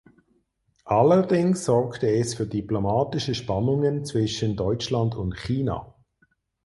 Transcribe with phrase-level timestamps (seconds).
[0.89, 5.93] Allerdings sorgte es für diplomatische Spannungen zwischen Deutschland und China.